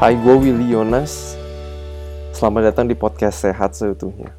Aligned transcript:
Hai, 0.00 0.16
gue 0.16 0.32
Willy 0.32 0.72
Yonas. 0.72 1.36
Selamat 2.32 2.72
datang 2.72 2.88
di 2.88 2.96
podcast 2.96 3.44
Sehat 3.44 3.76
Seutuhnya. 3.76 4.32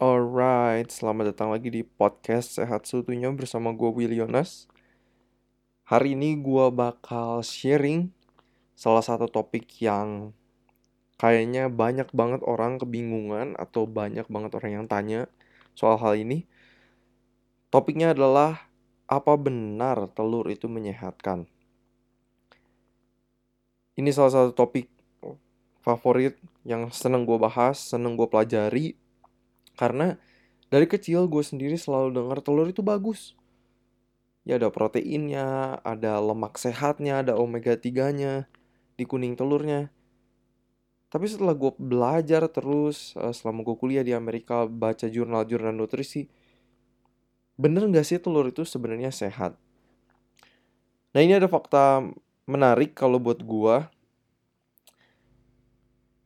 Alright, 0.00 0.88
selamat 0.88 1.36
datang 1.36 1.52
lagi 1.52 1.68
di 1.68 1.84
podcast 1.84 2.56
Sehat 2.56 2.88
Seutuhnya 2.88 3.28
bersama 3.36 3.76
gue 3.76 3.92
Willy 3.92 4.16
Yonas. 4.16 4.64
Hari 5.92 6.16
ini 6.16 6.40
gue 6.40 6.72
bakal 6.72 7.44
sharing 7.44 8.08
salah 8.72 9.04
satu 9.04 9.28
topik 9.28 9.68
yang 9.84 10.32
kayaknya 11.20 11.68
banyak 11.68 12.08
banget 12.16 12.40
orang 12.48 12.80
kebingungan 12.80 13.60
atau 13.60 13.84
banyak 13.84 14.24
banget 14.32 14.56
orang 14.56 14.72
yang 14.72 14.86
tanya 14.88 15.28
soal 15.76 16.00
hal 16.00 16.16
ini. 16.16 16.48
Topiknya 17.68 18.16
adalah 18.16 18.72
apa 19.04 19.36
benar 19.36 20.08
telur 20.16 20.48
itu 20.48 20.64
menyehatkan? 20.64 21.44
Ini 24.00 24.16
salah 24.16 24.32
satu 24.32 24.56
topik 24.56 24.88
favorit 25.84 26.40
yang 26.64 26.88
seneng 26.88 27.28
gue 27.28 27.36
bahas, 27.36 27.76
seneng 27.76 28.16
gue 28.16 28.24
pelajari. 28.24 28.96
Karena 29.76 30.16
dari 30.72 30.88
kecil 30.88 31.28
gue 31.28 31.44
sendiri 31.44 31.76
selalu 31.76 32.16
dengar 32.16 32.40
telur 32.40 32.64
itu 32.64 32.80
bagus. 32.80 33.36
Ya 34.48 34.56
ada 34.56 34.72
proteinnya, 34.72 35.76
ada 35.84 36.16
lemak 36.16 36.56
sehatnya, 36.56 37.20
ada 37.20 37.36
omega 37.36 37.76
3-nya 37.76 38.48
di 38.96 39.04
kuning 39.04 39.36
telurnya. 39.36 39.92
Tapi 41.12 41.28
setelah 41.28 41.52
gue 41.52 41.76
belajar 41.76 42.48
terus, 42.48 43.12
uh, 43.20 43.36
selama 43.36 43.68
gue 43.68 43.76
kuliah 43.76 44.00
di 44.06 44.16
Amerika, 44.16 44.64
baca 44.64 45.10
jurnal-jurnal 45.10 45.76
nutrisi, 45.76 46.30
bener 47.60 47.84
nggak 47.84 48.06
sih 48.06 48.16
telur 48.16 48.48
itu 48.48 48.64
sebenarnya 48.64 49.12
sehat? 49.12 49.60
Nah 51.12 51.20
ini 51.20 51.36
ada 51.36 51.50
fakta 51.50 52.06
menarik 52.50 52.98
kalau 52.98 53.22
buat 53.22 53.38
gua 53.46 53.86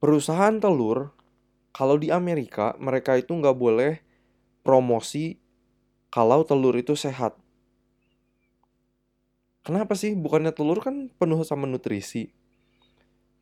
perusahaan 0.00 0.56
telur 0.56 1.12
kalau 1.76 2.00
di 2.00 2.08
Amerika 2.08 2.72
mereka 2.80 3.20
itu 3.20 3.36
nggak 3.36 3.56
boleh 3.56 4.00
promosi 4.64 5.36
kalau 6.08 6.46
telur 6.46 6.72
itu 6.78 6.94
sehat. 6.94 7.36
Kenapa 9.64 9.96
sih? 9.96 10.12
Bukannya 10.14 10.52
telur 10.52 10.78
kan 10.78 11.10
penuh 11.16 11.40
sama 11.42 11.66
nutrisi. 11.66 12.30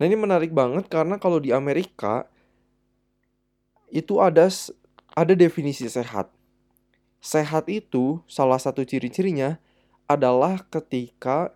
Nah 0.00 0.08
ini 0.08 0.17
menarik 0.17 0.50
banget 0.50 0.89
karena 0.89 1.20
kalau 1.20 1.39
di 1.39 1.52
Amerika 1.52 2.27
itu 3.92 4.19
ada 4.19 4.48
ada 5.12 5.34
definisi 5.36 5.84
sehat. 5.84 6.33
Sehat 7.20 7.69
itu 7.69 8.24
salah 8.27 8.58
satu 8.58 8.83
ciri-cirinya 8.83 9.61
adalah 10.08 10.64
ketika 10.72 11.52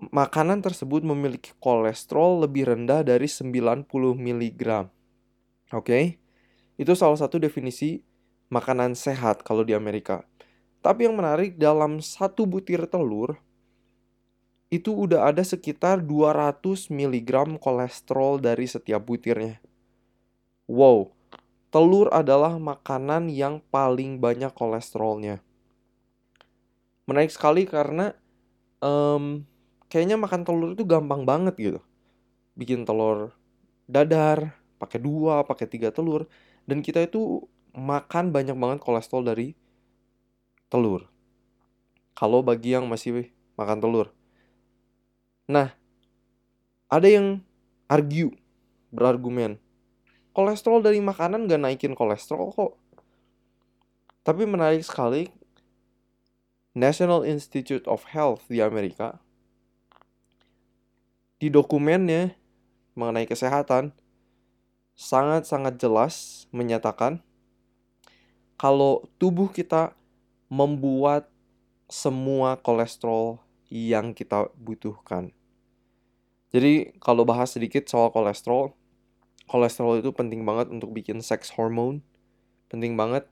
makanan 0.00 0.60
tersebut 0.60 1.00
memiliki 1.02 1.56
kolesterol 1.60 2.44
lebih 2.44 2.68
rendah 2.68 3.00
dari 3.00 3.28
90 3.28 3.88
mg. 4.16 4.62
Oke. 4.62 4.88
Okay? 5.72 6.04
Itu 6.76 6.92
salah 6.92 7.16
satu 7.16 7.40
definisi 7.40 8.04
makanan 8.52 8.92
sehat 8.92 9.40
kalau 9.42 9.64
di 9.64 9.72
Amerika. 9.72 10.22
Tapi 10.84 11.08
yang 11.08 11.16
menarik 11.18 11.56
dalam 11.56 11.98
satu 11.98 12.44
butir 12.44 12.84
telur 12.86 13.40
itu 14.68 14.92
udah 14.92 15.30
ada 15.30 15.42
sekitar 15.46 16.02
200 16.02 16.90
mg 16.90 17.58
kolesterol 17.62 18.42
dari 18.42 18.66
setiap 18.68 19.02
butirnya. 19.02 19.62
Wow, 20.66 21.14
telur 21.70 22.10
adalah 22.10 22.58
makanan 22.58 23.30
yang 23.30 23.62
paling 23.70 24.18
banyak 24.18 24.50
kolesterolnya. 24.52 25.38
Menarik 27.06 27.30
sekali 27.30 27.62
karena 27.64 28.10
um, 28.82 29.46
kayaknya 29.96 30.20
makan 30.20 30.44
telur 30.44 30.76
itu 30.76 30.84
gampang 30.84 31.24
banget 31.24 31.56
gitu. 31.56 31.80
Bikin 32.52 32.84
telur 32.84 33.32
dadar, 33.88 34.58
pakai 34.76 34.98
dua, 35.00 35.46
pakai 35.46 35.66
tiga 35.70 35.94
telur, 35.94 36.26
dan 36.66 36.82
kita 36.82 37.06
itu 37.06 37.46
makan 37.72 38.34
banyak 38.34 38.58
banget 38.58 38.78
kolesterol 38.82 39.22
dari 39.24 39.54
telur. 40.68 41.06
Kalau 42.18 42.42
bagi 42.42 42.74
yang 42.74 42.90
masih 42.90 43.30
makan 43.54 43.78
telur. 43.80 44.10
Nah, 45.46 45.72
ada 46.90 47.08
yang 47.08 47.40
argue, 47.86 48.34
berargumen. 48.90 49.62
Kolesterol 50.34 50.84
dari 50.84 51.00
makanan 51.00 51.48
gak 51.48 51.62
naikin 51.62 51.94
kolesterol 51.96 52.52
kok. 52.52 52.72
Tapi 54.26 54.42
menarik 54.44 54.82
sekali, 54.82 55.30
National 56.76 57.24
Institute 57.24 57.86
of 57.88 58.04
Health 58.12 58.44
di 58.50 58.60
Amerika 58.60 59.22
di 61.36 61.52
dokumennya 61.52 62.32
mengenai 62.96 63.28
kesehatan 63.28 63.92
sangat-sangat 64.96 65.76
jelas 65.76 66.48
menyatakan 66.48 67.20
kalau 68.56 69.04
tubuh 69.20 69.52
kita 69.52 69.92
membuat 70.48 71.28
semua 71.92 72.56
kolesterol 72.56 73.36
yang 73.68 74.16
kita 74.16 74.48
butuhkan. 74.56 75.36
Jadi 76.54 76.96
kalau 77.02 77.28
bahas 77.28 77.52
sedikit 77.52 77.84
soal 77.84 78.08
kolesterol, 78.08 78.72
kolesterol 79.44 80.00
itu 80.00 80.10
penting 80.16 80.46
banget 80.48 80.72
untuk 80.72 80.94
bikin 80.96 81.20
seks 81.20 81.52
hormone, 81.52 82.00
penting 82.72 82.96
banget. 82.96 83.28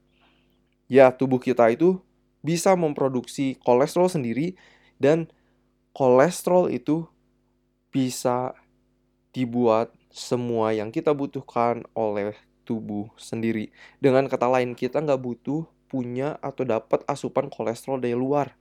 Ya, 0.91 1.09
tubuh 1.09 1.41
kita 1.41 1.73
itu 1.73 2.05
bisa 2.45 2.77
memproduksi 2.77 3.57
kolesterol 3.65 4.13
sendiri 4.13 4.61
dan 5.01 5.33
kolesterol 5.97 6.69
itu 6.69 7.09
bisa 7.95 8.59
dibuat 9.31 9.95
semua 10.11 10.75
yang 10.75 10.91
kita 10.91 11.15
butuhkan 11.15 11.87
oleh 11.95 12.35
tubuh 12.67 13.15
sendiri. 13.15 13.71
Dengan 14.03 14.27
kata 14.27 14.51
lain, 14.51 14.75
kita 14.75 14.99
nggak 14.99 15.23
butuh 15.23 15.63
punya 15.87 16.35
atau 16.43 16.67
dapat 16.67 17.07
asupan 17.07 17.47
kolesterol 17.47 18.03
dari 18.03 18.19
luar. 18.19 18.59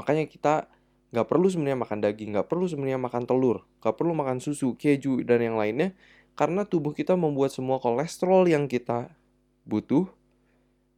Makanya 0.00 0.24
kita 0.24 0.72
nggak 1.12 1.26
perlu 1.28 1.52
sebenarnya 1.52 1.84
makan 1.84 1.98
daging, 2.00 2.30
nggak 2.32 2.48
perlu 2.48 2.64
sebenarnya 2.64 2.96
makan 2.96 3.28
telur, 3.28 3.68
nggak 3.84 3.94
perlu 3.98 4.16
makan 4.16 4.40
susu, 4.40 4.72
keju, 4.80 5.20
dan 5.26 5.44
yang 5.44 5.60
lainnya. 5.60 5.92
Karena 6.32 6.64
tubuh 6.64 6.96
kita 6.96 7.18
membuat 7.20 7.52
semua 7.52 7.76
kolesterol 7.76 8.48
yang 8.48 8.64
kita 8.70 9.12
butuh. 9.68 10.08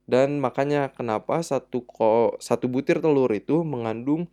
Dan 0.06 0.38
makanya 0.38 0.92
kenapa 0.92 1.40
satu, 1.40 1.82
ko, 1.88 2.36
satu 2.38 2.68
butir 2.70 3.02
telur 3.02 3.30
itu 3.32 3.66
mengandung 3.66 4.28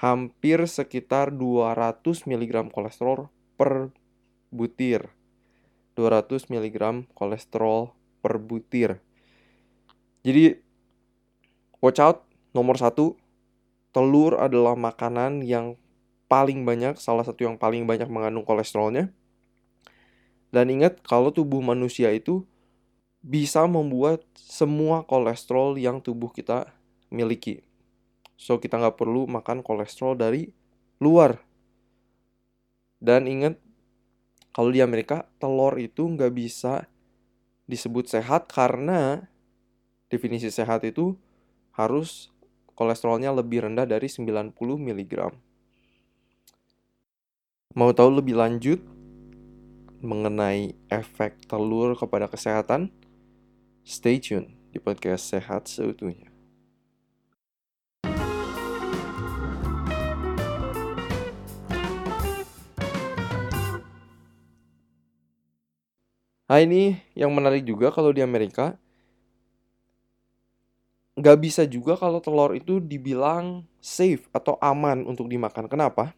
hampir 0.00 0.64
sekitar 0.64 1.28
200 1.28 2.24
mg 2.24 2.72
kolesterol 2.72 3.28
per 3.60 3.92
butir. 4.48 5.12
200 5.92 6.48
mg 6.48 7.04
kolesterol 7.12 7.92
per 8.24 8.40
butir. 8.40 9.04
Jadi, 10.24 10.56
watch 11.84 12.00
out, 12.00 12.24
nomor 12.56 12.80
satu, 12.80 13.20
telur 13.92 14.40
adalah 14.40 14.72
makanan 14.72 15.44
yang 15.44 15.76
paling 16.32 16.64
banyak, 16.64 16.96
salah 16.96 17.24
satu 17.24 17.44
yang 17.44 17.60
paling 17.60 17.84
banyak 17.84 18.08
mengandung 18.08 18.48
kolesterolnya. 18.48 19.12
Dan 20.48 20.72
ingat, 20.72 21.04
kalau 21.04 21.28
tubuh 21.28 21.60
manusia 21.60 22.08
itu 22.08 22.48
bisa 23.20 23.68
membuat 23.68 24.24
semua 24.32 25.04
kolesterol 25.04 25.76
yang 25.76 26.00
tubuh 26.00 26.32
kita 26.32 26.72
miliki. 27.12 27.60
So 28.40 28.56
kita 28.56 28.80
nggak 28.80 28.96
perlu 28.96 29.28
makan 29.28 29.60
kolesterol 29.60 30.16
dari 30.16 30.48
luar. 30.96 31.36
Dan 32.96 33.28
ingat 33.28 33.60
kalau 34.56 34.72
di 34.72 34.80
Amerika 34.80 35.28
telur 35.36 35.76
itu 35.76 36.08
nggak 36.08 36.32
bisa 36.32 36.88
disebut 37.68 38.08
sehat 38.08 38.48
karena 38.48 39.28
definisi 40.08 40.48
sehat 40.48 40.88
itu 40.88 41.20
harus 41.76 42.32
kolesterolnya 42.72 43.28
lebih 43.36 43.68
rendah 43.68 43.84
dari 43.84 44.08
90 44.08 44.56
mg. 44.56 45.12
Mau 47.76 47.92
tahu 47.92 48.24
lebih 48.24 48.40
lanjut 48.40 48.80
mengenai 50.00 50.72
efek 50.88 51.44
telur 51.44 51.92
kepada 51.92 52.24
kesehatan? 52.24 52.88
Stay 53.84 54.16
tune 54.16 54.56
di 54.72 54.80
podcast 54.80 55.28
Sehat 55.28 55.68
Seutuhnya. 55.68 56.29
Nah 66.50 66.58
ini 66.58 66.98
yang 67.14 67.30
menarik 67.30 67.62
juga 67.62 67.94
kalau 67.94 68.10
di 68.10 68.26
Amerika 68.26 68.74
nggak 71.14 71.38
bisa 71.38 71.62
juga 71.62 71.94
kalau 71.94 72.18
telur 72.18 72.58
itu 72.58 72.82
dibilang 72.82 73.62
safe 73.78 74.26
atau 74.34 74.58
aman 74.58 75.06
untuk 75.06 75.30
dimakan. 75.30 75.70
Kenapa? 75.70 76.10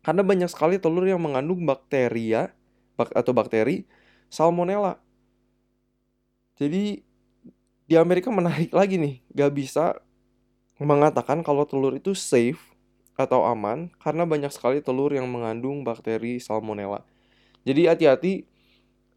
Karena 0.00 0.24
banyak 0.24 0.48
sekali 0.48 0.80
telur 0.80 1.04
yang 1.04 1.20
mengandung 1.20 1.60
bakteria 1.68 2.56
bak 2.96 3.12
atau 3.12 3.36
bakteri 3.36 3.84
salmonella. 4.32 4.96
Jadi 6.56 7.04
di 7.84 7.94
Amerika 8.00 8.32
menarik 8.38 8.72
lagi 8.72 8.96
nih, 8.96 9.20
nggak 9.36 9.52
bisa 9.52 10.00
mengatakan 10.80 11.44
kalau 11.44 11.68
telur 11.68 11.92
itu 11.92 12.16
safe 12.16 12.72
atau 13.12 13.44
aman 13.44 13.92
karena 14.00 14.24
banyak 14.24 14.48
sekali 14.48 14.80
telur 14.80 15.12
yang 15.12 15.28
mengandung 15.28 15.84
bakteri 15.84 16.40
salmonella. 16.40 17.04
Jadi 17.68 17.84
hati-hati 17.84 18.49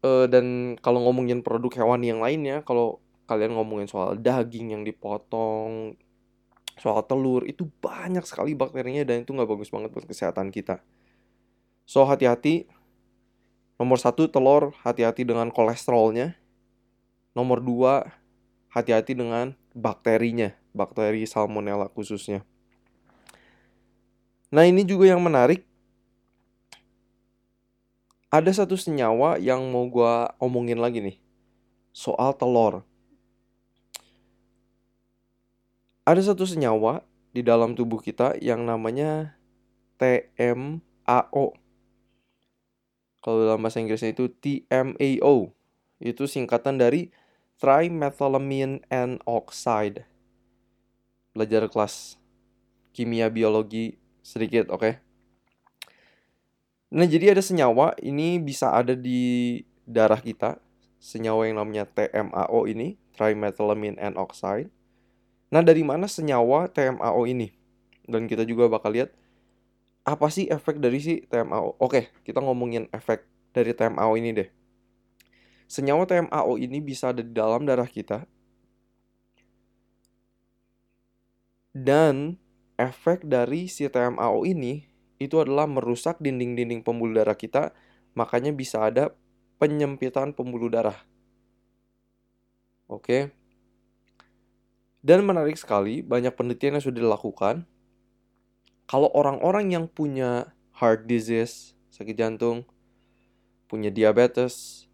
uh, 0.04 0.26
dan 0.28 0.76
kalau 0.84 1.00
ngomongin 1.08 1.40
produk 1.40 1.72
hewan 1.82 2.04
yang 2.04 2.20
lainnya, 2.20 2.60
kalau 2.62 3.00
kalian 3.24 3.56
ngomongin 3.56 3.88
soal 3.88 4.20
daging 4.20 4.76
yang 4.76 4.84
dipotong, 4.84 5.96
soal 6.76 7.00
telur 7.08 7.48
itu 7.48 7.64
banyak 7.80 8.22
sekali 8.28 8.52
bakterinya 8.52 9.06
dan 9.08 9.24
itu 9.24 9.32
nggak 9.32 9.48
bagus 9.48 9.72
banget 9.72 9.90
buat 9.96 10.04
kesehatan 10.04 10.52
kita. 10.52 10.84
So 11.88 12.04
hati-hati. 12.04 12.68
Nomor 13.74 13.98
satu 13.98 14.30
telur 14.30 14.70
hati-hati 14.86 15.26
dengan 15.26 15.50
kolesterolnya. 15.50 16.38
Nomor 17.34 17.58
dua 17.58 18.06
hati-hati 18.70 19.18
dengan 19.18 19.58
bakterinya, 19.74 20.54
bakteri 20.70 21.26
salmonella 21.26 21.90
khususnya. 21.90 22.46
Nah 24.54 24.62
ini 24.62 24.86
juga 24.86 25.10
yang 25.10 25.18
menarik. 25.18 25.66
Ada 28.34 28.66
satu 28.66 28.74
senyawa 28.74 29.38
yang 29.38 29.62
mau 29.70 29.86
gue 29.86 30.26
omongin 30.42 30.82
lagi 30.82 30.98
nih. 30.98 31.22
Soal 31.94 32.34
telur. 32.34 32.82
Ada 36.02 36.34
satu 36.34 36.42
senyawa 36.42 37.06
di 37.30 37.46
dalam 37.46 37.78
tubuh 37.78 38.02
kita 38.02 38.34
yang 38.42 38.66
namanya 38.66 39.38
TMAO. 40.02 41.54
Kalau 43.22 43.38
dalam 43.38 43.62
bahasa 43.62 43.78
Inggrisnya 43.78 44.10
itu 44.10 44.26
TMAO. 44.26 45.54
Itu 46.02 46.26
singkatan 46.26 46.82
dari 46.82 47.14
trimethylamine 47.62 48.82
N 48.90 49.22
oxide. 49.30 50.10
Belajar 51.38 51.70
kelas 51.70 52.18
kimia 52.90 53.30
biologi 53.30 53.94
sedikit, 54.26 54.74
oke? 54.74 54.82
Okay? 54.82 55.13
Nah, 56.92 57.06
jadi 57.08 57.32
ada 57.32 57.42
senyawa 57.44 57.96
ini 58.02 58.36
bisa 58.42 58.72
ada 58.74 58.92
di 58.92 59.62
darah 59.88 60.20
kita. 60.20 60.60
Senyawa 61.00 61.44
yang 61.48 61.60
namanya 61.60 61.84
TMAO 61.88 62.64
ini, 62.64 62.96
trimethylamine 63.16 64.00
N 64.00 64.16
oxide. 64.16 64.72
Nah, 65.52 65.60
dari 65.60 65.84
mana 65.84 66.08
senyawa 66.08 66.66
TMAO 66.72 67.28
ini? 67.28 67.52
Dan 68.04 68.28
kita 68.28 68.44
juga 68.44 68.68
bakal 68.68 68.96
lihat 68.96 69.10
apa 70.04 70.28
sih 70.28 70.48
efek 70.52 70.80
dari 70.80 71.00
si 71.00 71.24
TMAO. 71.24 71.80
Oke, 71.80 72.12
kita 72.24 72.40
ngomongin 72.44 72.88
efek 72.92 73.24
dari 73.56 73.72
TMAO 73.72 74.12
ini 74.20 74.30
deh. 74.36 74.48
Senyawa 75.64 76.04
TMAO 76.04 76.60
ini 76.60 76.78
bisa 76.84 77.12
ada 77.12 77.24
di 77.24 77.32
dalam 77.32 77.64
darah 77.64 77.88
kita. 77.88 78.28
Dan 81.74 82.38
efek 82.78 83.26
dari 83.26 83.66
si 83.66 83.88
TMAO 83.88 84.44
ini 84.46 84.93
itu 85.22 85.38
adalah 85.38 85.64
merusak 85.70 86.18
dinding-dinding 86.18 86.82
pembuluh 86.82 87.22
darah 87.22 87.38
kita, 87.38 87.70
makanya 88.18 88.50
bisa 88.50 88.82
ada 88.82 89.14
penyempitan 89.58 90.34
pembuluh 90.34 90.68
darah. 90.68 90.98
Oke. 92.90 93.32
Dan 95.04 95.24
menarik 95.28 95.60
sekali, 95.60 96.00
banyak 96.00 96.32
penelitian 96.32 96.80
yang 96.80 96.84
sudah 96.84 97.00
dilakukan. 97.04 97.68
Kalau 98.88 99.08
orang-orang 99.12 99.72
yang 99.72 99.84
punya 99.88 100.52
heart 100.76 101.04
disease, 101.08 101.76
sakit 101.92 102.16
jantung, 102.16 102.64
punya 103.68 103.88
diabetes, 103.88 104.84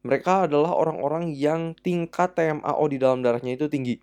mereka 0.00 0.48
adalah 0.48 0.72
orang-orang 0.72 1.32
yang 1.36 1.76
tingkat 1.76 2.32
TMAO 2.32 2.84
di 2.88 2.96
dalam 2.96 3.20
darahnya 3.20 3.56
itu 3.56 3.68
tinggi. 3.68 4.00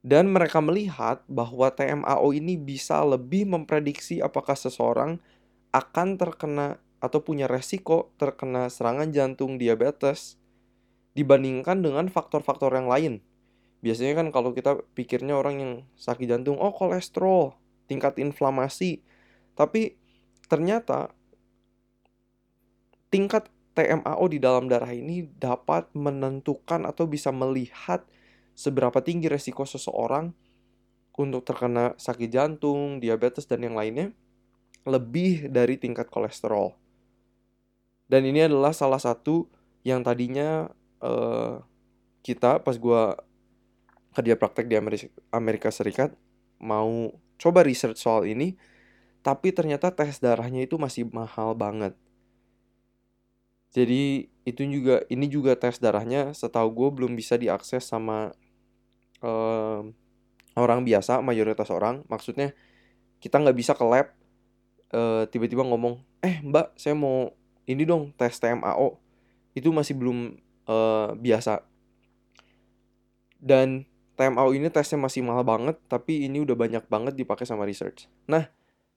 Dan 0.00 0.32
mereka 0.32 0.64
melihat 0.64 1.20
bahwa 1.28 1.68
TMAO 1.68 2.32
ini 2.32 2.56
bisa 2.56 3.04
lebih 3.04 3.44
memprediksi 3.44 4.24
apakah 4.24 4.56
seseorang 4.56 5.20
akan 5.76 6.16
terkena 6.16 6.80
atau 7.00 7.20
punya 7.20 7.48
resiko 7.48 8.12
terkena 8.16 8.68
serangan 8.68 9.12
jantung 9.12 9.56
diabetes 9.56 10.40
dibandingkan 11.12 11.84
dengan 11.84 12.08
faktor-faktor 12.08 12.72
yang 12.76 12.88
lain. 12.88 13.14
Biasanya 13.80 14.20
kan 14.20 14.28
kalau 14.28 14.52
kita 14.52 14.84
pikirnya 14.92 15.36
orang 15.36 15.56
yang 15.60 15.72
sakit 15.96 16.28
jantung, 16.28 16.60
oh 16.60 16.72
kolesterol, 16.72 17.56
tingkat 17.88 18.20
inflamasi. 18.20 19.00
Tapi 19.56 19.96
ternyata 20.48 21.12
tingkat 23.08 23.48
TMAO 23.72 24.24
di 24.28 24.38
dalam 24.38 24.68
darah 24.68 24.92
ini 24.92 25.24
dapat 25.40 25.88
menentukan 25.96 26.84
atau 26.84 27.08
bisa 27.08 27.32
melihat 27.32 28.04
seberapa 28.60 29.00
tinggi 29.00 29.32
resiko 29.32 29.64
seseorang 29.64 30.36
untuk 31.16 31.48
terkena 31.48 31.96
sakit 31.96 32.28
jantung, 32.28 33.00
diabetes, 33.00 33.48
dan 33.48 33.64
yang 33.64 33.72
lainnya 33.72 34.12
lebih 34.84 35.48
dari 35.48 35.80
tingkat 35.80 36.12
kolesterol. 36.12 36.76
Dan 38.08 38.28
ini 38.28 38.44
adalah 38.44 38.76
salah 38.76 39.00
satu 39.00 39.48
yang 39.80 40.04
tadinya 40.04 40.68
uh, 41.00 41.60
kita 42.20 42.60
pas 42.60 42.76
gue 42.76 43.02
kerja 44.12 44.34
praktek 44.36 44.66
di 44.68 44.76
Amerika, 45.30 45.68
Serikat 45.72 46.12
mau 46.60 47.16
coba 47.40 47.64
research 47.64 48.00
soal 48.02 48.28
ini, 48.28 48.60
tapi 49.24 49.52
ternyata 49.56 49.88
tes 49.88 50.20
darahnya 50.20 50.68
itu 50.68 50.76
masih 50.76 51.08
mahal 51.08 51.56
banget. 51.56 51.96
Jadi 53.70 54.26
itu 54.42 54.62
juga 54.66 55.06
ini 55.06 55.30
juga 55.30 55.54
tes 55.54 55.78
darahnya 55.78 56.34
setahu 56.34 56.68
gue 56.74 56.88
belum 56.90 57.12
bisa 57.14 57.38
diakses 57.38 57.86
sama 57.86 58.34
uh, 59.24 59.84
orang 60.58 60.80
biasa 60.84 61.22
mayoritas 61.24 61.70
orang 61.70 62.02
maksudnya 62.10 62.52
kita 63.20 63.40
nggak 63.40 63.56
bisa 63.56 63.72
ke 63.76 63.84
lab 63.84 64.12
uh, 64.92 65.24
tiba-tiba 65.28 65.64
ngomong 65.64 66.00
eh 66.20 66.40
mbak 66.44 66.76
saya 66.76 66.96
mau 66.96 67.32
ini 67.70 67.86
dong 67.86 68.10
tes 68.18 68.36
TMAO 68.42 68.98
itu 69.54 69.70
masih 69.70 69.94
belum 69.98 70.38
uh, 70.66 71.14
biasa. 71.14 71.62
Dan 73.40 73.88
TMAO 74.18 74.52
ini 74.52 74.68
tesnya 74.68 75.00
masih 75.00 75.24
mahal 75.24 75.46
banget 75.46 75.80
tapi 75.88 76.28
ini 76.28 76.44
udah 76.44 76.58
banyak 76.58 76.84
banget 76.90 77.14
dipakai 77.16 77.48
sama 77.48 77.64
research. 77.64 78.10
Nah 78.28 78.50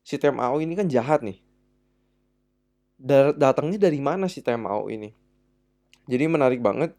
si 0.03 0.19
TMAO 0.19 0.59
ini 0.59 0.73
kan 0.75 0.89
jahat 0.89 1.23
nih. 1.23 1.39
Datangnya 3.37 3.79
dari 3.87 3.99
mana 3.99 4.27
si 4.27 4.43
TMAO 4.43 4.91
ini? 4.91 5.11
Jadi 6.09 6.23
menarik 6.27 6.59
banget 6.59 6.97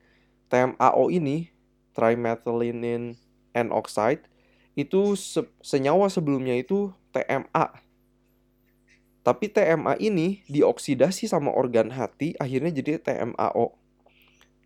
TMAO 0.48 1.12
ini 1.12 1.52
trimethylene 1.92 3.18
N 3.54 3.70
oxide 3.70 4.26
itu 4.74 5.14
se 5.14 5.46
senyawa 5.62 6.10
sebelumnya 6.10 6.58
itu 6.58 6.90
TMA. 7.14 7.66
Tapi 9.24 9.48
TMA 9.48 9.96
ini 10.02 10.44
dioksidasi 10.50 11.30
sama 11.30 11.48
organ 11.48 11.88
hati 11.94 12.36
akhirnya 12.36 12.74
jadi 12.74 13.00
TMAO. 13.00 13.72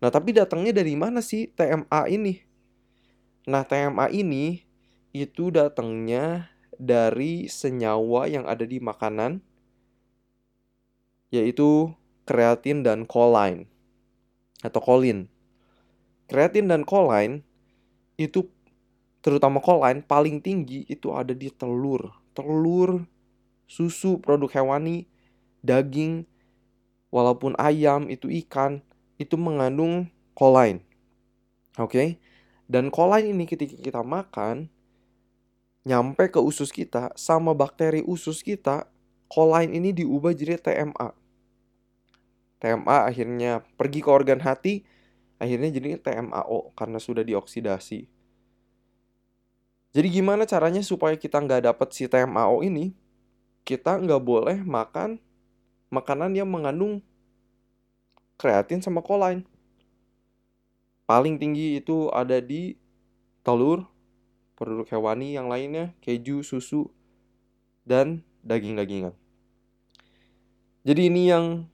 Nah, 0.03 0.09
tapi 0.11 0.35
datangnya 0.35 0.75
dari 0.75 0.99
mana 0.99 1.23
sih 1.23 1.47
TMA 1.53 2.11
ini? 2.11 2.43
Nah, 3.47 3.63
TMA 3.63 4.11
ini 4.11 4.67
itu 5.15 5.47
datangnya 5.53 6.51
dari 6.75 7.47
senyawa 7.47 8.27
yang 8.27 8.47
ada 8.47 8.63
di 8.63 8.79
makanan 8.79 9.43
yaitu 11.29 11.93
kreatin 12.25 12.81
dan 12.81 13.05
choline 13.05 13.69
atau 14.65 14.81
kolin. 14.81 15.29
Kreatin 16.29 16.67
dan 16.71 16.83
choline 16.85 17.45
itu 18.19 18.47
terutama 19.19 19.59
choline 19.59 20.03
paling 20.03 20.39
tinggi 20.39 20.87
itu 20.87 21.11
ada 21.11 21.35
di 21.35 21.51
telur. 21.51 22.15
Telur, 22.31 23.03
susu, 23.67 24.17
produk 24.19 24.49
hewani, 24.49 25.05
daging, 25.59 26.23
walaupun 27.11 27.57
ayam 27.59 28.07
itu 28.07 28.31
ikan, 28.45 28.79
itu 29.19 29.35
mengandung 29.35 30.07
choline. 30.37 30.81
Oke. 31.75 31.91
Okay? 31.91 32.09
Dan 32.69 32.93
choline 32.93 33.33
ini 33.33 33.49
ketika 33.49 33.75
kita 33.75 34.01
makan 34.05 34.69
nyampe 35.87 36.29
ke 36.29 36.37
usus 36.37 36.69
kita 36.69 37.09
sama 37.17 37.57
bakteri 37.57 38.05
usus 38.05 38.45
kita, 38.45 38.85
choline 39.25 39.73
ini 39.73 39.89
diubah 39.89 40.31
jadi 40.37 40.61
TMA. 40.61 41.09
TMA 42.59 42.97
akhirnya 43.07 43.63
pergi 43.79 43.99
ke 44.03 44.09
organ 44.11 44.43
hati, 44.43 44.83
akhirnya 45.39 45.71
jadi 45.71 45.97
TMAO 45.97 46.75
karena 46.75 46.99
sudah 46.99 47.23
dioksidasi. 47.23 48.18
Jadi 49.89 50.07
gimana 50.21 50.45
caranya 50.45 50.85
supaya 50.85 51.17
kita 51.17 51.41
nggak 51.41 51.65
dapat 51.65 51.87
si 51.97 52.05
TMAO 52.05 52.61
ini? 52.61 52.93
Kita 53.65 53.97
nggak 53.97 54.21
boleh 54.21 54.57
makan 54.61 55.17
makanan 55.89 56.37
yang 56.37 56.45
mengandung 56.45 57.01
kreatin 58.37 58.85
sama 58.85 59.01
kolain. 59.01 59.41
Paling 61.09 61.41
tinggi 61.41 61.81
itu 61.81 62.13
ada 62.13 62.37
di 62.37 62.77
telur, 63.41 63.89
produk 64.53 64.85
hewani 64.93 65.33
yang 65.33 65.49
lainnya, 65.49 65.97
keju, 66.05 66.45
susu, 66.45 66.93
dan 67.81 68.21
daging-dagingan. 68.45 69.17
Jadi 70.85 71.01
ini 71.09 71.33
yang 71.33 71.65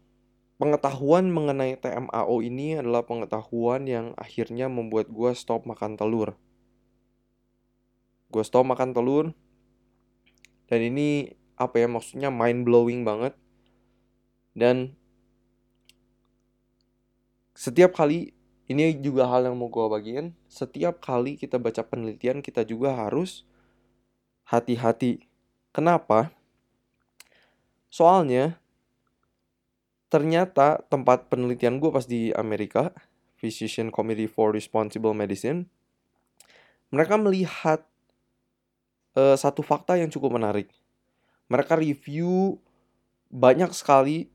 pengetahuan 0.56 1.28
mengenai 1.28 1.76
TMAO 1.76 2.40
ini 2.40 2.80
adalah 2.80 3.04
pengetahuan 3.04 3.84
yang 3.86 4.16
akhirnya 4.16 4.72
membuat 4.72 5.12
gue 5.12 5.36
stop 5.36 5.68
makan 5.68 6.00
telur. 6.00 6.40
Gue 8.36 8.44
stop 8.44 8.68
makan 8.68 8.92
telur 8.92 9.32
Dan 10.68 10.80
ini 10.92 11.32
apa 11.56 11.80
ya 11.80 11.88
maksudnya 11.88 12.28
mind 12.28 12.68
blowing 12.68 13.08
banget. 13.08 13.32
Dan 14.52 14.92
setiap 17.56 17.96
kali 17.96 18.36
ini 18.68 18.92
juga 19.00 19.32
hal 19.32 19.48
yang 19.48 19.56
mau 19.56 19.72
gue 19.72 19.88
bagiin. 19.88 20.36
Setiap 20.52 21.00
kali 21.00 21.40
kita 21.40 21.56
baca 21.56 21.80
penelitian 21.88 22.44
kita 22.44 22.68
juga 22.68 22.92
harus 22.92 23.48
hati-hati. 24.52 25.24
Kenapa? 25.72 26.36
Soalnya 27.88 28.60
ternyata 30.12 30.84
tempat 30.92 31.32
penelitian 31.32 31.80
gue 31.80 31.88
pas 31.88 32.04
di 32.04 32.36
Amerika, 32.36 32.92
Physician 33.40 33.96
Committee 33.96 34.28
for 34.28 34.52
Responsible 34.52 35.16
Medicine, 35.16 35.72
mereka 36.92 37.16
melihat 37.16 37.88
uh, 39.16 39.36
satu 39.40 39.66
fakta 39.66 39.98
yang 39.98 40.12
cukup 40.12 40.36
menarik. 40.36 40.70
Mereka 41.48 41.80
review 41.80 42.60
banyak 43.32 43.72
sekali 43.74 44.30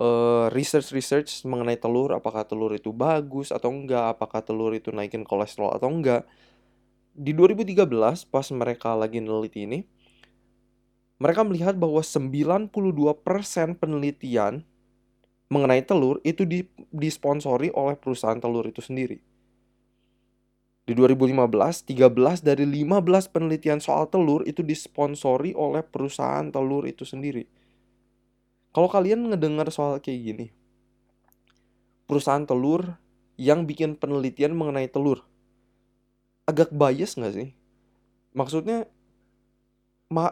uh, 0.00 0.50
research-research 0.50 1.46
mengenai 1.46 1.78
telur, 1.78 2.16
apakah 2.16 2.42
telur 2.42 2.74
itu 2.74 2.90
bagus 2.90 3.54
atau 3.54 3.70
enggak, 3.70 4.18
apakah 4.18 4.42
telur 4.42 4.74
itu 4.74 4.90
naikin 4.90 5.22
kolesterol 5.22 5.74
atau 5.76 5.90
enggak. 5.90 6.26
Di 7.14 7.30
2013 7.30 7.86
pas 8.26 8.46
mereka 8.50 8.90
lagi 8.98 9.22
neliti 9.22 9.70
ini, 9.70 9.86
mereka 11.22 11.46
melihat 11.46 11.78
bahwa 11.78 12.02
92% 12.02 12.66
penelitian 13.78 14.66
mengenai 15.46 15.86
telur 15.86 16.18
itu 16.26 16.42
disponsori 16.90 17.70
oleh 17.70 17.94
perusahaan 17.94 18.40
telur 18.42 18.66
itu 18.66 18.82
sendiri. 18.82 19.22
Di 20.84 20.92
2015, 20.92 21.88
13 21.88 22.44
dari 22.44 22.68
15 22.68 23.32
penelitian 23.32 23.80
soal 23.80 24.04
telur 24.12 24.44
itu 24.44 24.60
disponsori 24.60 25.56
oleh 25.56 25.80
perusahaan 25.80 26.44
telur 26.52 26.84
itu 26.84 27.08
sendiri. 27.08 27.48
Kalau 28.74 28.92
kalian 28.92 29.32
ngedengar 29.32 29.72
soal 29.72 29.96
kayak 30.04 30.20
gini, 30.20 30.46
perusahaan 32.04 32.44
telur 32.44 33.00
yang 33.40 33.64
bikin 33.64 33.96
penelitian 33.96 34.52
mengenai 34.52 34.84
telur, 34.92 35.24
agak 36.44 36.68
bias 36.68 37.16
nggak 37.16 37.32
sih? 37.32 37.50
Maksudnya 38.36 38.84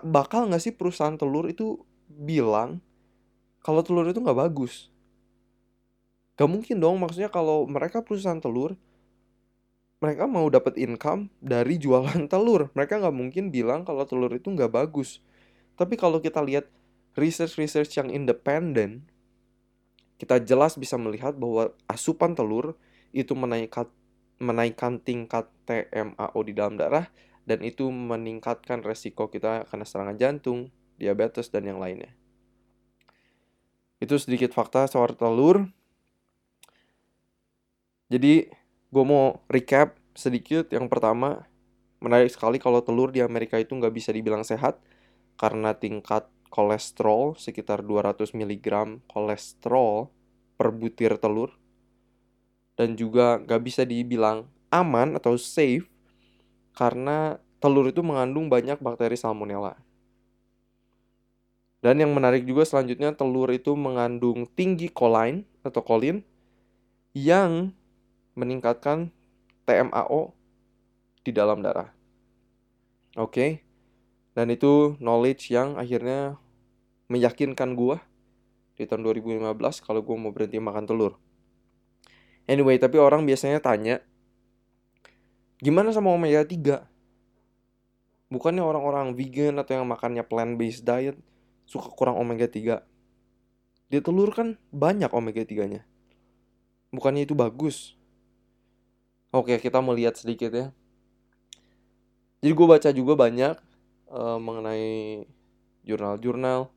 bakal 0.04 0.52
nggak 0.52 0.62
sih 0.68 0.75
perusahaan 0.76 1.16
telur 1.16 1.49
itu 1.49 1.80
bilang 2.12 2.85
kalau 3.64 3.80
telur 3.80 4.04
itu 4.04 4.21
nggak 4.21 4.37
bagus? 4.37 4.92
Gak 6.37 6.49
mungkin 6.49 6.76
dong, 6.76 7.00
maksudnya 7.00 7.28
kalau 7.32 7.64
mereka 7.68 8.04
perusahaan 8.04 8.40
telur, 8.40 8.76
mereka 10.02 10.26
mau 10.26 10.50
dapat 10.50 10.75
income 10.75 11.30
dari 11.38 11.78
jualan 11.78 12.26
telur. 12.32 12.75
Mereka 12.75 12.99
nggak 12.99 13.14
mungkin 13.14 13.54
bilang 13.54 13.87
kalau 13.87 14.02
telur 14.02 14.35
itu 14.35 14.50
nggak 14.50 14.75
bagus. 14.75 15.23
Tapi 15.78 15.94
kalau 15.94 16.18
kita 16.18 16.42
lihat 16.42 16.66
research-research 17.14 18.02
yang 18.02 18.11
independen, 18.11 19.06
kita 20.18 20.42
jelas 20.42 20.75
bisa 20.75 20.99
melihat 20.99 21.38
bahwa 21.38 21.71
asupan 21.87 22.35
telur 22.35 22.75
itu 23.14 23.32
menaikkan 23.38 23.87
menaikkan 24.42 24.99
tingkat 24.99 25.47
TMAO 25.71 26.38
di 26.42 26.52
dalam 26.52 26.75
darah 26.75 27.06
dan 27.47 27.62
itu 27.62 27.87
meningkatkan 27.87 28.82
resiko 28.82 29.30
kita 29.30 29.66
kena 29.71 29.87
serangan 29.87 30.18
jantung, 30.18 30.75
diabetes, 30.99 31.47
dan 31.50 31.66
yang 31.66 31.78
lainnya. 31.78 32.11
Itu 34.02 34.18
sedikit 34.18 34.50
fakta 34.50 34.90
soal 34.90 35.14
telur. 35.14 35.71
Jadi, 38.11 38.50
gue 38.92 39.04
mau 39.04 39.40
recap 39.49 39.96
sedikit. 40.12 40.68
Yang 40.68 40.92
pertama, 40.92 41.49
menarik 41.99 42.28
sekali 42.28 42.61
kalau 42.61 42.84
telur 42.84 43.08
di 43.08 43.25
Amerika 43.25 43.56
itu 43.56 43.72
nggak 43.72 43.94
bisa 43.96 44.12
dibilang 44.12 44.44
sehat 44.44 44.76
karena 45.40 45.72
tingkat 45.72 46.28
kolesterol 46.52 47.32
sekitar 47.40 47.80
200 47.80 48.37
mg 48.37 49.00
kolesterol 49.08 50.12
per 50.61 50.68
butir 50.68 51.16
telur 51.16 51.56
dan 52.76 52.92
juga 52.92 53.40
nggak 53.40 53.62
bisa 53.64 53.82
dibilang 53.88 54.44
aman 54.68 55.16
atau 55.16 55.40
safe 55.40 55.88
karena 56.76 57.40
telur 57.56 57.88
itu 57.88 58.04
mengandung 58.04 58.52
banyak 58.52 58.76
bakteri 58.80 59.16
salmonella. 59.16 59.80
Dan 61.82 61.99
yang 61.99 62.14
menarik 62.14 62.46
juga 62.46 62.62
selanjutnya 62.62 63.11
telur 63.11 63.50
itu 63.50 63.75
mengandung 63.75 64.46
tinggi 64.54 64.87
choline 64.87 65.42
atau 65.66 65.82
kolin 65.82 66.22
yang 67.11 67.75
meningkatkan 68.34 69.12
TMAO 69.68 70.32
di 71.22 71.30
dalam 71.30 71.60
darah. 71.60 71.92
Oke. 73.16 73.64
Dan 74.32 74.48
itu 74.48 74.96
knowledge 74.96 75.52
yang 75.52 75.76
akhirnya 75.76 76.40
meyakinkan 77.12 77.76
gue 77.76 78.00
di 78.80 78.88
tahun 78.88 79.04
2015 79.04 79.52
kalau 79.84 80.00
gue 80.00 80.16
mau 80.16 80.32
berhenti 80.32 80.56
makan 80.56 80.88
telur. 80.88 81.20
Anyway, 82.48 82.80
tapi 82.80 82.96
orang 82.96 83.28
biasanya 83.28 83.60
tanya, 83.60 84.00
Gimana 85.62 85.94
sama 85.94 86.10
omega 86.10 86.42
3? 86.42 86.82
Bukannya 88.34 88.66
orang-orang 88.66 89.14
vegan 89.14 89.62
atau 89.62 89.78
yang 89.78 89.86
makannya 89.86 90.26
plant-based 90.26 90.82
diet 90.82 91.14
suka 91.70 91.86
kurang 91.94 92.18
omega 92.18 92.50
3? 92.50 92.82
Di 93.86 94.02
telur 94.02 94.34
kan 94.34 94.58
banyak 94.74 95.14
omega 95.14 95.46
3-nya. 95.46 95.86
Bukannya 96.90 97.22
itu 97.22 97.38
bagus? 97.38 97.94
Oke, 99.32 99.56
kita 99.56 99.80
melihat 99.80 100.12
sedikit 100.12 100.52
ya. 100.52 100.68
Jadi 102.44 102.52
gue 102.52 102.66
baca 102.68 102.90
juga 102.92 103.16
banyak 103.16 103.56
uh, 104.12 104.36
mengenai 104.36 105.24
jurnal-jurnal 105.88 106.68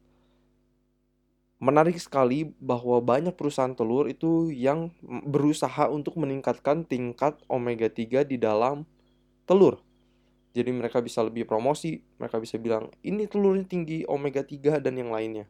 menarik 1.59 1.95
sekali 1.97 2.51
bahwa 2.59 2.99
banyak 2.99 3.33
perusahaan 3.33 3.73
telur 3.73 4.11
itu 4.11 4.51
yang 4.51 4.91
berusaha 5.03 5.87
untuk 5.87 6.19
meningkatkan 6.19 6.83
tingkat 6.83 7.39
omega 7.47 7.87
3 7.87 8.27
di 8.27 8.37
dalam 8.39 8.83
telur. 9.47 9.79
Jadi 10.55 10.71
mereka 10.71 11.03
bisa 11.03 11.23
lebih 11.23 11.43
promosi, 11.43 11.99
mereka 12.19 12.39
bisa 12.39 12.55
bilang 12.55 12.87
ini 13.03 13.27
telurnya 13.27 13.67
tinggi 13.67 14.07
omega 14.07 14.43
3 14.43 14.79
dan 14.79 14.95
yang 14.95 15.11
lainnya. 15.11 15.47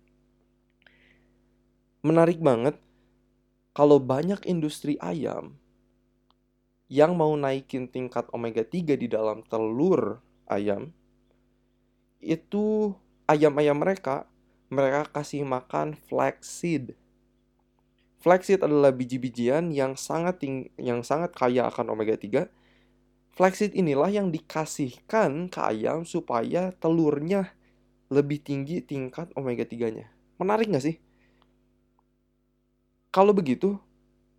Menarik 2.06 2.38
banget 2.42 2.78
kalau 3.74 3.98
banyak 3.98 4.42
industri 4.46 4.98
ayam 5.02 5.58
yang 6.86 7.18
mau 7.18 7.34
naikin 7.34 7.90
tingkat 7.90 8.30
omega 8.30 8.62
3 8.62 8.94
di 8.94 9.08
dalam 9.10 9.42
telur 9.46 10.22
ayam 10.46 10.94
itu 12.22 12.94
ayam-ayam 13.26 13.78
mereka 13.78 14.30
mereka 14.70 15.10
kasih 15.14 15.46
makan 15.46 15.94
flaxseed. 16.10 16.98
Flaxseed 18.22 18.66
adalah 18.66 18.90
biji-bijian 18.90 19.70
yang 19.70 19.94
sangat 19.94 20.42
ting 20.42 20.74
yang 20.82 21.06
sangat 21.06 21.38
kaya 21.38 21.70
akan 21.70 21.94
omega 21.94 22.18
3. 22.18 22.50
Flaxseed 23.36 23.78
inilah 23.78 24.10
yang 24.10 24.34
dikasihkan 24.34 25.54
ke 25.54 25.60
ayam 25.62 26.08
supaya 26.08 26.74
telurnya 26.82 27.54
lebih 28.10 28.42
tinggi 28.42 28.82
tingkat 28.82 29.30
omega 29.38 29.68
3-nya. 29.68 30.10
Menarik 30.42 30.72
nggak 30.72 30.86
sih? 30.86 30.98
Kalau 33.14 33.32
begitu, 33.32 33.78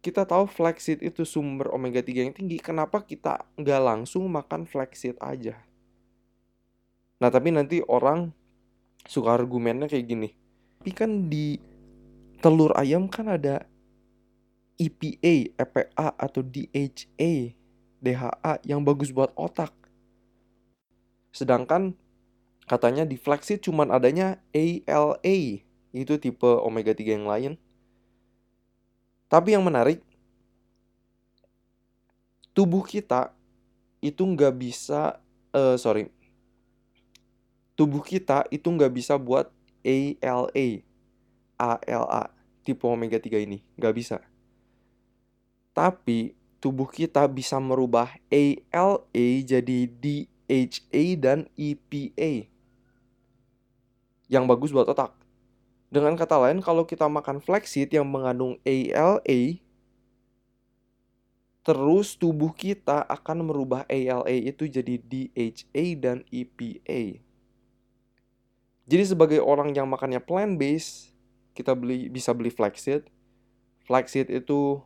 kita 0.07 0.23
tahu 0.23 0.47
flaxseed 0.47 1.03
itu 1.03 1.27
sumber 1.27 1.67
omega 1.75 1.99
3 1.99 2.31
yang 2.31 2.31
tinggi, 2.31 2.63
kenapa 2.63 3.03
kita 3.03 3.43
nggak 3.59 3.83
langsung 3.83 4.31
makan 4.31 4.63
flaxseed 4.63 5.19
aja? 5.19 5.59
Nah, 7.19 7.27
tapi 7.27 7.51
nanti 7.51 7.83
orang 7.91 8.31
suka 9.03 9.35
argumennya 9.35 9.91
kayak 9.91 10.07
gini. 10.07 10.29
Tapi 10.79 10.91
kan 10.95 11.11
di 11.27 11.59
telur 12.39 12.71
ayam 12.79 13.11
kan 13.11 13.35
ada 13.35 13.67
EPA, 14.79 15.59
EPA 15.59 16.09
atau 16.15 16.47
DHA, 16.47 17.59
DHA 17.99 18.53
yang 18.63 18.87
bagus 18.87 19.11
buat 19.11 19.35
otak. 19.35 19.75
Sedangkan 21.35 21.99
katanya 22.71 23.03
di 23.03 23.19
flaxseed 23.19 23.59
cuman 23.59 23.91
adanya 23.91 24.39
ALA, 24.55 25.67
itu 25.91 26.15
tipe 26.23 26.47
omega 26.63 26.95
3 26.95 27.19
yang 27.19 27.27
lain. 27.27 27.53
Tapi 29.27 29.59
yang 29.59 29.67
menarik, 29.67 29.99
tubuh 32.55 32.87
kita 32.87 33.35
itu 33.99 34.23
nggak 34.23 34.55
bisa, 34.55 35.19
uh, 35.51 35.75
sorry, 35.75 36.07
tubuh 37.75 38.01
kita 38.01 38.47
itu 38.55 38.71
nggak 38.71 38.93
bisa 38.95 39.19
buat 39.19 39.51
ALA, 39.83 40.87
ALA, 41.59 42.23
tipe 42.63 42.87
omega 42.87 43.19
3 43.19 43.43
ini. 43.43 43.63
Nggak 43.75 43.95
bisa. 43.95 44.17
Tapi 45.75 46.35
tubuh 46.63 46.89
kita 46.89 47.27
bisa 47.27 47.59
merubah 47.59 48.15
ALA 48.31 49.27
jadi 49.43 49.79
DHA 49.91 51.05
dan 51.19 51.51
EPA. 51.59 52.47
Yang 54.27 54.45
bagus 54.47 54.71
buat 54.71 54.87
otak. 54.91 55.16
Dengan 55.87 56.19
kata 56.19 56.37
lain, 56.43 56.59
kalau 56.59 56.83
kita 56.83 57.07
makan 57.07 57.39
flaxseed 57.39 57.95
yang 57.95 58.07
mengandung 58.11 58.59
ALA, 58.67 59.63
terus 61.63 62.19
tubuh 62.19 62.51
kita 62.51 63.07
akan 63.07 63.47
merubah 63.47 63.87
ALA 63.87 64.51
itu 64.51 64.67
jadi 64.67 64.99
DHA 64.99 65.85
dan 65.99 66.27
EPA. 66.31 67.23
Jadi 68.87 69.03
sebagai 69.03 69.43
orang 69.43 69.75
yang 69.75 69.91
makannya 69.91 70.23
plant 70.23 70.55
based, 70.59 71.11
kita 71.59 71.75
beli 71.75 72.07
bisa 72.07 72.31
beli 72.31 72.55
flaxseed. 72.55 73.07
Flaxseed 73.83 74.31
itu 74.31 74.79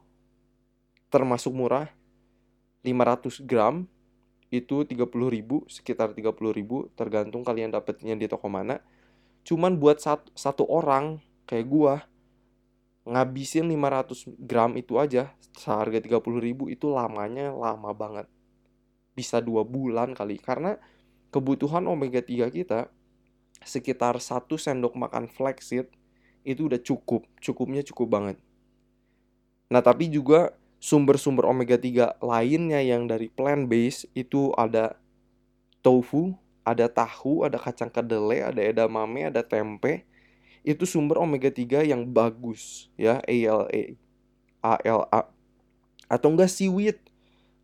termasuk 1.12 1.52
murah. 1.52 1.92
500 2.80 3.45
gram 3.45 3.85
itu 4.49 4.88
30 4.88 5.04
ribu, 5.28 5.69
sekitar 5.69 6.16
30 6.16 6.33
ribu, 6.57 6.88
tergantung 6.97 7.45
kalian 7.45 7.69
dapetnya 7.69 8.16
di 8.16 8.25
toko 8.25 8.49
mana. 8.49 8.80
Cuman 9.44 9.80
buat 9.80 9.99
satu, 9.99 10.30
satu 10.37 10.64
orang 10.68 11.18
kayak 11.49 11.66
gua, 11.66 11.94
ngabisin 13.09 13.66
500 13.66 14.28
gram 14.38 14.76
itu 14.76 15.00
aja, 15.00 15.32
seharga 15.56 15.99
30 15.99 16.38
ribu, 16.38 16.68
itu 16.70 16.87
lamanya 16.92 17.50
lama 17.50 17.90
banget. 17.90 18.26
Bisa 19.16 19.42
dua 19.42 19.66
bulan 19.66 20.14
kali, 20.14 20.38
karena 20.38 20.78
kebutuhan 21.35 21.87
omega 21.88 22.23
3 22.23 22.50
kita 22.52 22.90
sekitar 23.61 24.16
satu 24.20 24.56
sendok 24.56 24.97
makan 24.97 25.28
flaxseed 25.28 25.88
itu 26.44 26.68
udah 26.68 26.80
cukup, 26.80 27.28
cukupnya 27.40 27.85
cukup 27.85 28.09
banget. 28.09 28.37
Nah, 29.68 29.85
tapi 29.85 30.09
juga 30.09 30.56
sumber-sumber 30.80 31.44
omega 31.44 31.76
3 31.76 32.16
lainnya 32.25 32.80
yang 32.80 33.04
dari 33.04 33.28
plant 33.28 33.68
based 33.68 34.09
itu 34.16 34.50
ada 34.56 34.97
tofu, 35.85 36.32
ada 36.64 36.87
tahu, 36.87 37.47
ada 37.47 37.57
kacang 37.57 37.88
kedelai, 37.88 38.45
ada 38.45 38.61
edamame, 38.61 39.29
ada 39.29 39.40
tempe. 39.40 40.05
Itu 40.61 40.85
sumber 40.85 41.21
omega 41.21 41.49
3 41.49 41.88
yang 41.88 42.05
bagus 42.05 42.93
ya, 43.00 43.25
ALA. 43.25 43.97
ALA. 44.61 45.21
Atau 46.11 46.29
enggak 46.35 46.52
seaweed. 46.52 47.00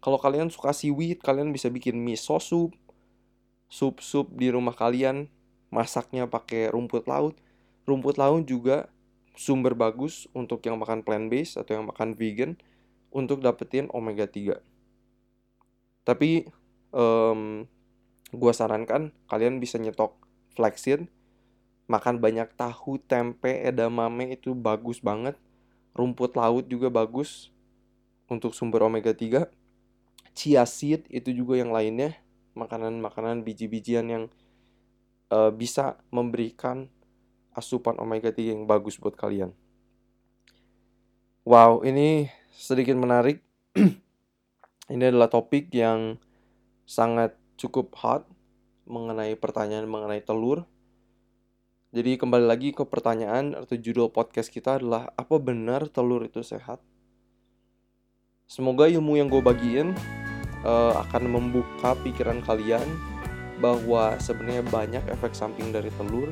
Kalau 0.00 0.17
kalian 0.17 0.49
suka 0.49 0.73
seaweed, 0.73 1.21
kalian 1.21 1.50
bisa 1.50 1.69
bikin 1.69 1.99
miso 1.99 2.38
soup, 2.38 2.73
sup-sup 3.67 4.31
di 4.33 4.49
rumah 4.55 4.73
kalian 4.73 5.26
masaknya 5.69 6.31
pakai 6.31 6.71
rumput 6.71 7.05
laut. 7.11 7.37
Rumput 7.85 8.17
laut 8.17 8.47
juga 8.47 8.88
sumber 9.37 9.76
bagus 9.76 10.25
untuk 10.33 10.65
yang 10.65 10.81
makan 10.81 11.05
plant 11.05 11.29
based 11.29 11.61
atau 11.61 11.76
yang 11.76 11.87
makan 11.87 12.17
vegan 12.17 12.57
untuk 13.12 13.45
dapetin 13.45 13.91
omega 13.93 14.25
3. 14.25 14.57
Tapi 16.07 16.49
um, 16.95 17.69
gua 18.35 18.50
sarankan 18.54 19.14
kalian 19.30 19.62
bisa 19.62 19.78
nyetok 19.78 20.16
flaxseed, 20.56 21.06
makan 21.87 22.18
banyak 22.18 22.50
tahu, 22.59 22.99
tempe, 22.99 23.62
edamame 23.62 24.35
itu 24.35 24.56
bagus 24.56 24.99
banget. 24.99 25.38
Rumput 25.97 26.37
laut 26.37 26.68
juga 26.68 26.92
bagus 26.92 27.52
untuk 28.28 28.52
sumber 28.52 28.85
omega 28.85 29.12
3. 29.14 29.49
Chia 30.37 30.64
seed 30.68 31.09
itu 31.09 31.33
juga 31.33 31.56
yang 31.56 31.73
lainnya, 31.73 32.16
makanan-makanan 32.52 33.40
biji-bijian 33.45 34.04
yang 34.09 34.25
uh, 35.33 35.49
bisa 35.49 35.97
memberikan 36.12 36.92
asupan 37.56 37.97
omega 37.97 38.28
3 38.28 38.52
yang 38.52 38.68
bagus 38.68 39.00
buat 39.00 39.16
kalian. 39.16 39.56
Wow, 41.47 41.87
ini 41.87 42.28
sedikit 42.52 42.99
menarik. 42.99 43.40
ini 44.92 45.04
adalah 45.06 45.30
topik 45.30 45.71
yang 45.73 46.18
sangat 46.85 47.38
cukup 47.56 47.92
hot 47.96 48.22
mengenai 48.86 49.34
pertanyaan 49.34 49.88
mengenai 49.88 50.22
telur. 50.22 50.64
Jadi 51.96 52.20
kembali 52.20 52.44
lagi 52.44 52.70
ke 52.76 52.84
pertanyaan 52.84 53.56
atau 53.56 53.75
judul 53.75 54.12
podcast 54.12 54.52
kita 54.52 54.76
adalah 54.76 55.08
apa 55.16 55.40
benar 55.40 55.88
telur 55.88 56.22
itu 56.28 56.44
sehat? 56.44 56.78
Semoga 58.46 58.86
ilmu 58.86 59.18
yang 59.18 59.26
gue 59.32 59.42
bagiin 59.42 59.96
uh, 60.62 61.02
akan 61.08 61.25
membuka 61.26 61.99
pikiran 62.04 62.45
kalian 62.45 62.84
bahwa 63.58 64.21
sebenarnya 64.21 64.62
banyak 64.69 65.04
efek 65.08 65.32
samping 65.32 65.73
dari 65.73 65.88
telur 65.97 66.28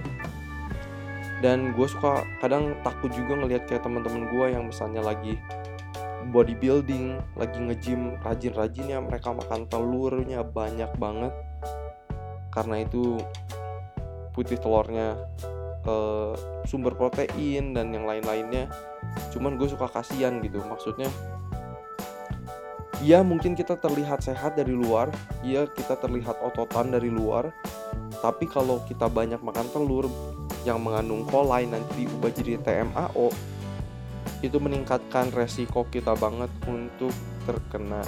dan 1.40 1.72
gue 1.76 1.86
suka 1.88 2.24
kadang 2.40 2.76
takut 2.80 3.12
juga 3.12 3.36
ngelihat 3.36 3.68
kayak 3.68 3.84
teman-teman 3.84 4.28
gue 4.28 4.46
yang 4.52 4.64
misalnya 4.68 5.00
lagi 5.04 5.40
bodybuilding 6.32 7.20
lagi 7.36 7.58
nge-gym 7.58 8.16
rajin-rajin 8.22 8.94
ya 8.94 8.98
mereka 9.02 9.34
makan 9.34 9.66
telurnya 9.68 10.40
banyak 10.46 10.90
banget. 10.96 11.32
Karena 12.54 12.86
itu 12.86 13.18
putih 14.32 14.56
telurnya 14.56 15.18
uh, 15.84 16.32
sumber 16.64 16.94
protein 16.94 17.74
dan 17.74 17.92
yang 17.92 18.06
lain-lainnya. 18.06 18.70
Cuman 19.34 19.58
gue 19.58 19.68
suka 19.68 19.90
kasihan 19.90 20.40
gitu 20.40 20.62
maksudnya 20.64 21.10
ya 23.04 23.20
mungkin 23.20 23.52
kita 23.52 23.76
terlihat 23.76 24.24
sehat 24.24 24.56
dari 24.56 24.72
luar, 24.72 25.12
ya 25.44 25.68
kita 25.68 26.00
terlihat 26.00 26.40
ototan 26.40 26.88
dari 26.88 27.12
luar, 27.12 27.52
tapi 28.24 28.48
kalau 28.48 28.80
kita 28.88 29.12
banyak 29.12 29.44
makan 29.44 29.68
telur 29.76 30.08
yang 30.64 30.80
mengandung 30.80 31.28
kolai 31.28 31.68
nanti 31.68 32.08
diubah 32.08 32.32
jadi 32.32 32.56
TMAO, 32.64 33.28
itu 34.46 34.60
meningkatkan 34.60 35.32
resiko 35.32 35.88
kita 35.88 36.12
banget 36.16 36.52
untuk 36.68 37.12
terkena 37.48 38.04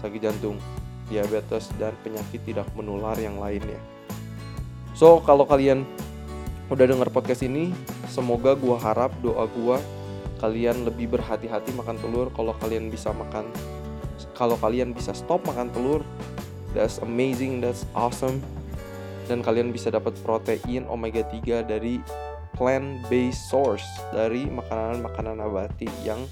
sakit 0.00 0.20
jantung, 0.20 0.56
diabetes, 1.08 1.72
dan 1.76 1.92
penyakit 2.04 2.40
tidak 2.44 2.68
menular 2.76 3.16
yang 3.16 3.36
lainnya. 3.40 3.78
So, 4.96 5.20
kalau 5.24 5.44
kalian 5.44 5.84
udah 6.72 6.86
denger 6.88 7.08
podcast 7.12 7.44
ini, 7.44 7.72
semoga 8.08 8.56
gua 8.56 8.80
harap 8.80 9.12
doa 9.20 9.44
gua 9.44 9.76
kalian 10.40 10.84
lebih 10.84 11.16
berhati-hati 11.16 11.72
makan 11.72 11.96
telur 12.00 12.28
kalau 12.32 12.52
kalian 12.60 12.92
bisa 12.92 13.08
makan 13.12 13.48
kalau 14.36 14.56
kalian 14.60 14.92
bisa 14.92 15.16
stop 15.16 15.40
makan 15.48 15.72
telur 15.72 16.04
that's 16.76 17.00
amazing 17.00 17.64
that's 17.64 17.88
awesome 17.96 18.44
dan 19.26 19.40
kalian 19.40 19.72
bisa 19.72 19.88
dapat 19.88 20.12
protein 20.22 20.84
omega 20.92 21.24
3 21.24 21.64
dari 21.64 21.98
plant 22.56 23.04
based 23.06 23.52
source 23.52 23.84
dari 24.10 24.48
makanan-makanan 24.48 25.38
nabati 25.38 25.86
yang 26.02 26.24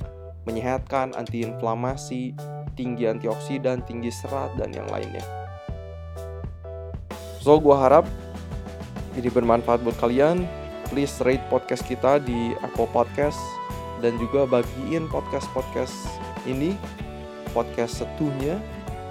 menyehatkan, 0.44 1.12
antiinflamasi, 1.16 2.36
tinggi 2.76 3.04
antioksidan, 3.08 3.84
tinggi 3.84 4.12
serat 4.12 4.52
dan 4.56 4.72
yang 4.72 4.88
lainnya. 4.92 5.24
So, 7.40 7.60
gue 7.60 7.76
harap 7.76 8.08
ini 9.14 9.28
bermanfaat 9.28 9.84
buat 9.84 9.96
kalian. 10.00 10.48
Please 10.88 11.16
rate 11.24 11.44
podcast 11.48 11.84
kita 11.84 12.20
di 12.20 12.52
Apple 12.60 12.88
Podcast 12.92 13.40
dan 14.04 14.16
juga 14.20 14.44
bagiin 14.44 15.08
podcast-podcast 15.08 15.94
ini 16.44 16.76
podcast 17.56 18.04
setuhnya 18.04 18.60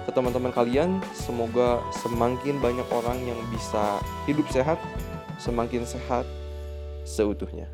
ke 0.06 0.10
teman-teman 0.14 0.54
kalian. 0.54 1.02
Semoga 1.16 1.82
semakin 2.04 2.62
banyak 2.62 2.86
orang 2.94 3.18
yang 3.26 3.38
bisa 3.50 3.98
hidup 4.28 4.46
sehat, 4.54 4.78
semakin 5.40 5.82
sehat 5.82 6.26
seutuhnya. 7.04 7.68